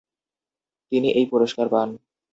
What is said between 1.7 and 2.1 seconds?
পান।